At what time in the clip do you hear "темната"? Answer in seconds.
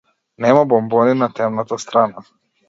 1.33-1.77